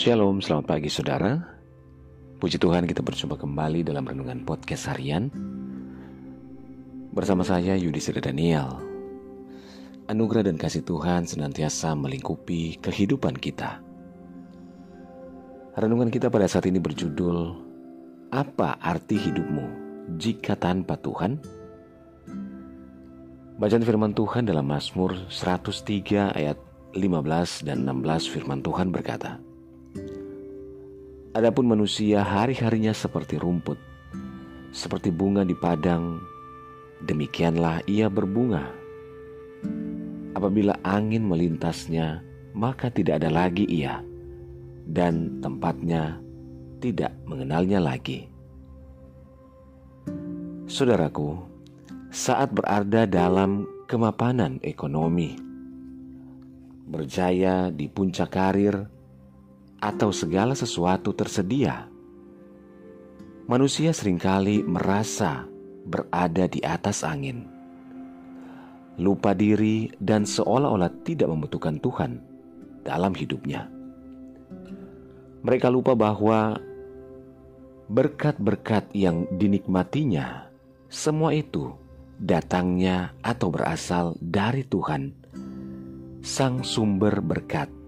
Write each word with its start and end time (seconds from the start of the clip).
Shalom, 0.00 0.40
selamat 0.40 0.64
pagi 0.64 0.88
saudara. 0.88 1.36
Puji 2.40 2.56
Tuhan 2.56 2.88
kita 2.88 3.04
berjumpa 3.04 3.36
kembali 3.36 3.84
dalam 3.84 4.08
renungan 4.08 4.48
podcast 4.48 4.88
harian 4.88 5.28
bersama 7.12 7.44
saya 7.44 7.76
Yudi 7.76 8.00
Sri 8.00 8.16
Daniel. 8.16 8.80
Anugerah 10.08 10.48
dan 10.48 10.56
kasih 10.56 10.88
Tuhan 10.88 11.28
senantiasa 11.28 11.92
melingkupi 11.92 12.80
kehidupan 12.80 13.36
kita. 13.36 13.84
Renungan 15.76 16.08
kita 16.08 16.32
pada 16.32 16.48
saat 16.48 16.64
ini 16.64 16.80
berjudul 16.80 17.60
Apa 18.32 18.80
arti 18.80 19.20
hidupmu 19.20 19.68
jika 20.16 20.56
tanpa 20.56 20.96
Tuhan? 20.96 21.44
Bacaan 23.60 23.84
firman 23.84 24.16
Tuhan 24.16 24.48
dalam 24.48 24.64
Mazmur 24.64 25.28
103 25.28 26.32
ayat 26.32 26.56
15 26.96 27.68
dan 27.68 27.84
16 27.84 28.32
firman 28.32 28.64
Tuhan 28.64 28.96
berkata, 28.96 29.49
Adapun 31.30 31.70
manusia 31.70 32.26
hari-harinya 32.26 32.90
seperti 32.90 33.38
rumput, 33.38 33.78
seperti 34.74 35.14
bunga 35.14 35.46
di 35.46 35.54
padang, 35.54 36.18
demikianlah 37.06 37.86
ia 37.86 38.10
berbunga. 38.10 38.66
Apabila 40.34 40.74
angin 40.82 41.22
melintasnya, 41.22 42.26
maka 42.50 42.90
tidak 42.90 43.22
ada 43.22 43.30
lagi 43.30 43.62
ia, 43.70 44.02
dan 44.90 45.38
tempatnya 45.38 46.18
tidak 46.82 47.14
mengenalnya 47.22 47.78
lagi. 47.78 48.26
Saudaraku, 50.66 51.38
saat 52.10 52.50
berada 52.50 53.06
dalam 53.06 53.70
kemapanan 53.86 54.58
ekonomi, 54.66 55.38
berjaya 56.90 57.70
di 57.70 57.86
puncak 57.86 58.34
karir, 58.34 58.90
atau 59.80 60.12
segala 60.12 60.52
sesuatu 60.52 61.16
tersedia, 61.16 61.88
manusia 63.48 63.96
sering 63.96 64.20
kali 64.20 64.60
merasa 64.60 65.48
berada 65.88 66.44
di 66.44 66.60
atas 66.60 67.00
angin, 67.00 67.48
lupa 69.00 69.32
diri, 69.32 69.88
dan 69.96 70.28
seolah-olah 70.28 70.92
tidak 71.02 71.32
membutuhkan 71.32 71.80
Tuhan 71.80 72.20
dalam 72.84 73.16
hidupnya. 73.16 73.72
Mereka 75.40 75.72
lupa 75.72 75.96
bahwa 75.96 76.60
berkat-berkat 77.88 78.92
yang 78.92 79.24
dinikmatinya, 79.40 80.52
semua 80.92 81.32
itu 81.32 81.72
datangnya 82.20 83.16
atau 83.24 83.48
berasal 83.48 84.20
dari 84.20 84.60
Tuhan, 84.68 85.16
Sang 86.20 86.60
Sumber 86.60 87.24
Berkat 87.24 87.79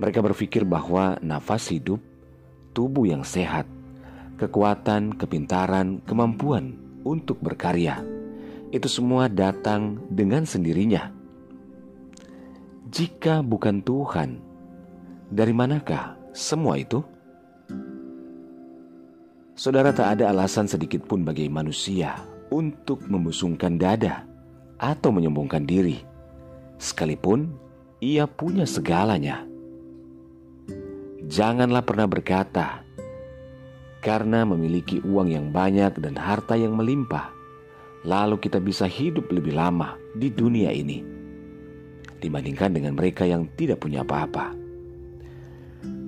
mereka 0.00 0.24
berpikir 0.24 0.64
bahwa 0.64 1.20
nafas 1.20 1.68
hidup, 1.68 2.00
tubuh 2.72 3.04
yang 3.04 3.20
sehat, 3.20 3.68
kekuatan, 4.40 5.12
kepintaran, 5.12 6.00
kemampuan 6.08 6.80
untuk 7.04 7.36
berkarya, 7.44 8.00
itu 8.72 8.88
semua 8.88 9.28
datang 9.28 10.00
dengan 10.08 10.48
sendirinya. 10.48 11.12
Jika 12.88 13.44
bukan 13.44 13.84
Tuhan, 13.84 14.40
dari 15.28 15.52
manakah 15.52 16.16
semua 16.32 16.80
itu? 16.80 17.04
Saudara, 19.52 19.92
tak 19.92 20.16
ada 20.16 20.32
alasan 20.32 20.64
sedikit 20.64 21.04
pun 21.04 21.20
bagi 21.28 21.44
manusia 21.52 22.16
untuk 22.48 23.04
membusungkan 23.04 23.76
dada 23.76 24.24
atau 24.80 25.12
menyombongkan 25.12 25.68
diri, 25.68 26.00
sekalipun 26.80 27.52
ia 28.00 28.24
punya 28.24 28.64
segalanya. 28.64 29.49
Janganlah 31.30 31.86
pernah 31.86 32.10
berkata, 32.10 32.82
"Karena 34.02 34.42
memiliki 34.42 34.98
uang 34.98 35.30
yang 35.30 35.54
banyak 35.54 36.02
dan 36.02 36.18
harta 36.18 36.58
yang 36.58 36.74
melimpah, 36.74 37.30
lalu 38.02 38.42
kita 38.42 38.58
bisa 38.58 38.90
hidup 38.90 39.30
lebih 39.30 39.54
lama 39.54 39.94
di 40.18 40.26
dunia 40.26 40.74
ini 40.74 40.98
dibandingkan 42.18 42.74
dengan 42.74 42.98
mereka 42.98 43.30
yang 43.30 43.46
tidak 43.54 43.78
punya 43.78 44.02
apa-apa." 44.02 44.58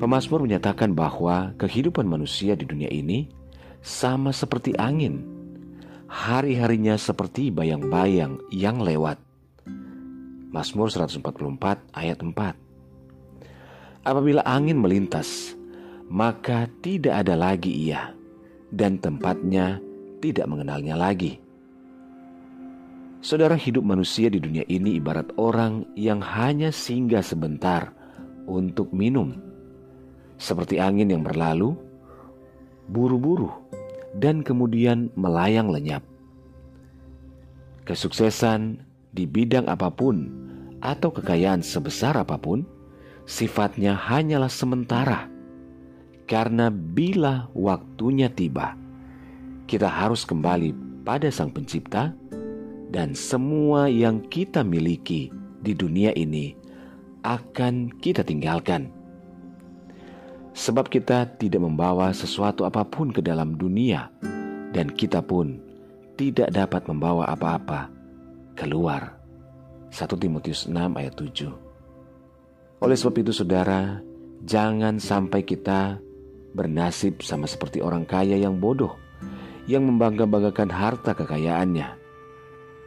Pemasmur 0.03 0.43
menyatakan 0.43 0.91
bahwa 0.91 1.55
kehidupan 1.55 2.03
manusia 2.03 2.59
di 2.59 2.67
dunia 2.67 2.91
ini 2.91 3.31
sama 3.79 4.35
seperti 4.35 4.75
angin, 4.75 5.23
hari-harinya 6.11 6.99
seperti 6.99 7.55
bayang-bayang 7.55 8.43
yang 8.51 8.83
lewat. 8.83 9.23
Mazmur 10.51 10.91
144 10.91 11.87
ayat 11.95 12.19
4 12.19 12.62
Apabila 14.03 14.43
angin 14.43 14.83
melintas, 14.83 15.55
maka 16.11 16.67
tidak 16.83 17.23
ada 17.23 17.39
lagi 17.39 17.71
ia, 17.71 18.11
dan 18.75 18.99
tempatnya 18.99 19.79
tidak 20.19 20.51
mengenalnya 20.51 20.99
lagi. 20.99 21.39
Saudara, 23.23 23.55
hidup 23.55 23.87
manusia 23.87 24.27
di 24.27 24.43
dunia 24.43 24.67
ini 24.67 24.99
ibarat 24.99 25.31
orang 25.39 25.87
yang 25.95 26.19
hanya 26.19 26.75
singgah 26.75 27.23
sebentar 27.23 27.95
untuk 28.51 28.91
minum, 28.91 29.39
seperti 30.35 30.83
angin 30.83 31.15
yang 31.15 31.23
berlalu, 31.23 31.79
buru-buru, 32.91 33.55
dan 34.19 34.43
kemudian 34.43 35.15
melayang 35.15 35.71
lenyap. 35.71 36.03
Kesuksesan 37.87 38.83
di 39.15 39.31
bidang 39.31 39.71
apa 39.71 39.95
pun 39.95 40.27
atau 40.83 41.15
kekayaan 41.15 41.63
sebesar 41.63 42.19
apa 42.19 42.35
pun 42.35 42.67
sifatnya 43.27 43.95
hanyalah 43.95 44.51
sementara. 44.51 45.31
Karena 46.27 46.73
bila 46.73 47.51
waktunya 47.53 48.31
tiba, 48.33 48.79
kita 49.69 49.91
harus 49.91 50.25
kembali 50.25 50.73
pada 51.05 51.29
Sang 51.29 51.53
Pencipta 51.53 52.15
dan 52.89 53.13
semua 53.13 53.91
yang 53.91 54.23
kita 54.31 54.65
miliki 54.65 55.29
di 55.61 55.73
dunia 55.77 56.15
ini 56.17 56.55
akan 57.27 57.91
kita 58.01 58.25
tinggalkan. 58.25 58.89
Sebab 60.53 60.93
kita 60.93 61.33
tidak 61.41 61.65
membawa 61.65 62.13
sesuatu 62.13 62.69
apa 62.69 62.85
pun 62.85 63.09
ke 63.09 63.25
dalam 63.25 63.57
dunia 63.57 64.13
dan 64.77 64.93
kita 64.93 65.25
pun 65.25 65.57
tidak 66.21 66.53
dapat 66.53 66.85
membawa 66.85 67.29
apa-apa 67.33 67.89
keluar. 68.57 69.17
1 69.93 70.09
Timotius 70.17 70.69
6 70.69 70.77
ayat 70.77 71.13
7 71.17 71.72
oleh 72.83 72.99
sebab 72.99 73.15
itu 73.23 73.31
saudara, 73.31 74.03
jangan 74.43 74.99
sampai 74.99 75.47
kita 75.47 76.03
bernasib 76.51 77.23
sama 77.23 77.47
seperti 77.47 77.79
orang 77.79 78.03
kaya 78.03 78.35
yang 78.35 78.59
bodoh, 78.59 78.99
yang 79.71 79.87
membangga-banggakan 79.87 80.67
harta 80.67 81.15
kekayaannya. 81.15 81.95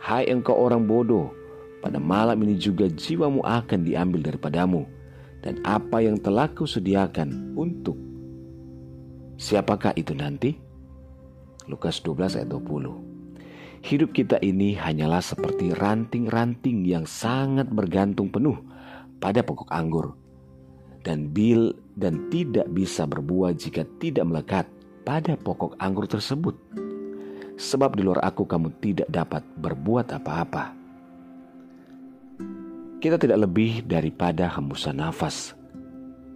Hai 0.03 0.27
engkau 0.27 0.59
orang 0.59 0.83
bodoh, 0.83 1.31
pada 1.79 1.95
malam 1.95 2.35
ini 2.43 2.59
juga 2.59 2.91
jiwamu 2.91 3.39
akan 3.47 3.87
diambil 3.87 4.19
daripadamu, 4.19 4.83
dan 5.39 5.63
apa 5.63 6.03
yang 6.03 6.19
telah 6.19 6.51
kusediakan 6.51 7.55
untuk 7.55 7.95
siapakah 9.39 9.95
itu 9.95 10.11
nanti? 10.11 10.59
Lukas 11.71 12.03
12 12.03 12.43
ayat 12.43 12.51
20 12.51 13.79
Hidup 13.79 14.11
kita 14.11 14.43
ini 14.43 14.75
hanyalah 14.75 15.23
seperti 15.23 15.71
ranting-ranting 15.71 16.83
yang 16.83 17.07
sangat 17.07 17.71
bergantung 17.71 18.27
penuh 18.27 18.59
pada 19.25 19.41
pokok 19.41 19.73
anggur 19.73 20.13
dan 21.01 21.33
bil 21.33 21.73
dan 21.97 22.29
tidak 22.29 22.69
bisa 22.69 23.09
berbuah 23.09 23.57
jika 23.57 23.81
tidak 23.97 24.21
melekat 24.21 24.69
pada 25.01 25.33
pokok 25.33 25.73
anggur 25.81 26.05
tersebut. 26.05 26.53
Sebab 27.57 27.97
di 27.97 28.05
luar 28.05 28.21
aku 28.21 28.45
kamu 28.45 28.69
tidak 28.77 29.09
dapat 29.09 29.41
berbuat 29.57 30.13
apa-apa. 30.13 30.77
Kita 33.01 33.17
tidak 33.17 33.49
lebih 33.49 33.81
daripada 33.81 34.45
hembusan 34.45 35.01
nafas. 35.01 35.57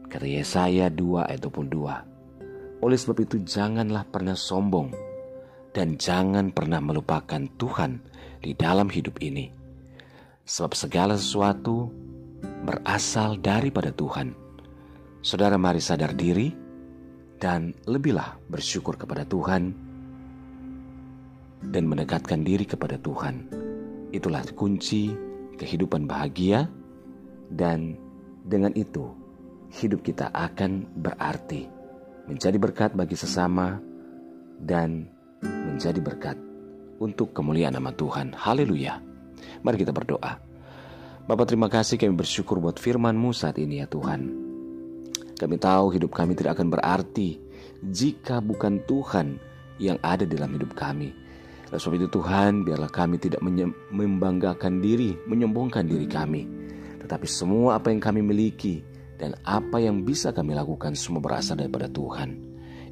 Kata 0.09 0.25
Yesaya 0.25 0.89
2 0.89 1.29
ayat 1.29 1.45
22. 1.45 2.81
Oleh 2.81 2.97
sebab 2.97 3.17
itu 3.21 3.37
janganlah 3.45 4.01
pernah 4.09 4.33
sombong 4.33 4.89
dan 5.77 5.93
jangan 6.01 6.49
pernah 6.49 6.81
melupakan 6.81 7.45
Tuhan 7.53 8.01
di 8.41 8.57
dalam 8.57 8.89
hidup 8.89 9.21
ini. 9.21 9.53
Sebab 10.49 10.73
segala 10.73 11.13
sesuatu 11.13 11.98
berasal 12.63 13.39
daripada 13.39 13.91
Tuhan. 13.93 14.35
Saudara 15.19 15.59
mari 15.59 15.83
sadar 15.83 16.15
diri 16.15 16.51
dan 17.39 17.71
lebihlah 17.87 18.39
bersyukur 18.51 18.95
kepada 18.99 19.23
Tuhan 19.27 19.75
dan 21.71 21.83
mendekatkan 21.87 22.43
diri 22.43 22.63
kepada 22.63 22.95
Tuhan. 22.99 23.47
Itulah 24.15 24.43
kunci 24.55 25.11
kehidupan 25.59 26.07
bahagia 26.07 26.67
dan 27.51 27.99
dengan 28.47 28.71
itu 28.75 29.11
hidup 29.69 30.01
kita 30.01 30.31
akan 30.33 30.87
berarti 30.97 31.67
menjadi 32.25 32.57
berkat 32.57 32.91
bagi 32.95 33.17
sesama 33.17 33.77
dan 34.59 35.07
menjadi 35.43 35.99
berkat 35.99 36.37
untuk 36.99 37.31
kemuliaan 37.31 37.75
nama 37.75 37.93
Tuhan. 37.95 38.35
Haleluya. 38.35 38.99
Mari 39.63 39.77
kita 39.79 39.95
berdoa. 39.95 40.48
Bapak 41.29 41.45
terima 41.45 41.69
kasih 41.69 42.01
kami 42.01 42.17
bersyukur 42.17 42.57
buat 42.57 42.81
firman-Mu 42.81 43.37
saat 43.37 43.61
ini 43.61 43.77
ya 43.77 43.85
Tuhan. 43.85 44.33
Kami 45.37 45.55
tahu 45.61 45.93
hidup 45.93 46.09
kami 46.09 46.33
tidak 46.33 46.57
akan 46.57 46.73
berarti 46.73 47.37
jika 47.85 48.41
bukan 48.41 48.81
Tuhan 48.89 49.37
yang 49.77 50.01
ada 50.01 50.25
dalam 50.25 50.49
hidup 50.57 50.73
kami. 50.73 51.13
Oleh 51.69 51.77
sebab 51.77 52.01
itu 52.01 52.09
Tuhan, 52.09 52.65
biarlah 52.65 52.89
kami 52.89 53.21
tidak 53.21 53.45
membanggakan 53.93 54.81
diri, 54.81 55.13
menyombongkan 55.29 55.85
diri 55.85 56.09
kami. 56.09 56.49
Tetapi 56.97 57.29
semua 57.29 57.77
apa 57.77 57.93
yang 57.93 58.01
kami 58.01 58.25
miliki 58.25 58.81
dan 59.21 59.37
apa 59.45 59.77
yang 59.77 60.01
bisa 60.01 60.33
kami 60.33 60.57
lakukan 60.57 60.97
semua 60.97 61.21
berasal 61.21 61.61
daripada 61.61 61.85
Tuhan. 61.85 62.41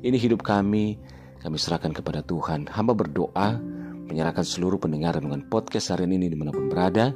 Ini 0.05 0.13
hidup 0.13 0.45
kami, 0.45 0.93
kami 1.41 1.57
serahkan 1.57 1.89
kepada 1.89 2.21
Tuhan. 2.21 2.69
Hamba 2.69 2.93
berdoa, 2.93 3.57
menyerahkan 4.07 4.47
seluruh 4.47 4.79
pendengar 4.79 5.19
dengan 5.19 5.43
podcast 5.45 5.91
hari 5.91 6.07
ini 6.07 6.31
di 6.31 6.37
mana 6.39 6.55
pun 6.55 6.71
berada, 6.71 7.11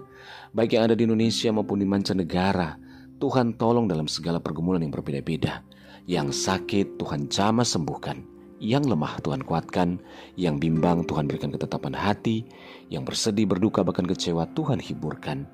baik 0.51 0.75
yang 0.75 0.91
ada 0.91 0.95
di 0.95 1.07
Indonesia 1.07 1.49
maupun 1.49 1.79
di 1.79 1.88
mancanegara. 1.88 2.75
Tuhan 3.17 3.55
tolong 3.55 3.88
dalam 3.88 4.11
segala 4.11 4.43
pergumulan 4.43 4.83
yang 4.83 4.91
berbeda-beda. 4.91 5.63
Yang 6.09 6.43
sakit 6.45 6.97
Tuhan 6.99 7.31
jamah 7.31 7.65
sembuhkan. 7.65 8.27
Yang 8.61 8.93
lemah 8.93 9.17
Tuhan 9.25 9.41
kuatkan, 9.41 9.97
yang 10.38 10.61
bimbang 10.61 11.05
Tuhan 11.09 11.25
berikan 11.25 11.49
ketetapan 11.49 11.97
hati, 11.97 12.45
yang 12.94 13.01
bersedih, 13.01 13.49
berduka, 13.49 13.81
bahkan 13.81 14.05
kecewa 14.05 14.45
Tuhan 14.53 14.77
hiburkan. 14.77 15.49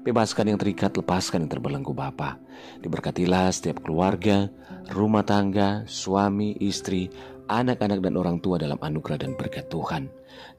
Bebaskan 0.00 0.48
yang 0.48 0.56
terikat, 0.60 0.96
lepaskan 0.96 1.44
yang 1.44 1.52
terbelenggu 1.52 1.92
Bapa. 1.92 2.40
Diberkatilah 2.80 3.52
setiap 3.52 3.84
keluarga, 3.84 4.48
rumah 4.92 5.24
tangga, 5.24 5.84
suami, 5.84 6.56
istri, 6.56 7.12
anak-anak 7.50 7.98
dan 7.98 8.14
orang 8.14 8.38
tua 8.38 8.56
dalam 8.62 8.78
anugerah 8.78 9.26
dan 9.26 9.34
berkat 9.34 9.66
Tuhan. 9.66 10.06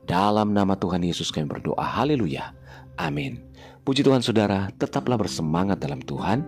Dalam 0.03 0.51
nama 0.51 0.75
Tuhan 0.75 1.01
Yesus 1.01 1.31
kami 1.31 1.47
berdoa. 1.47 1.79
Haleluya. 1.79 2.51
Amin. 2.99 3.39
Puji 3.81 4.03
Tuhan 4.03 4.21
saudara, 4.21 4.69
tetaplah 4.77 5.17
bersemangat 5.17 5.79
dalam 5.79 6.03
Tuhan. 6.03 6.43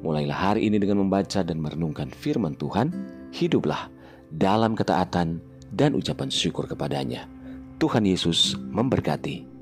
Mulailah 0.00 0.54
hari 0.54 0.70
ini 0.70 0.78
dengan 0.78 1.04
membaca 1.04 1.42
dan 1.42 1.58
merenungkan 1.58 2.08
firman 2.08 2.54
Tuhan. 2.56 2.94
Hiduplah 3.34 3.90
dalam 4.32 4.72
ketaatan 4.78 5.42
dan 5.74 5.92
ucapan 5.92 6.32
syukur 6.32 6.64
kepadanya. 6.64 7.28
Tuhan 7.76 8.06
Yesus 8.08 8.56
memberkati. 8.56 9.57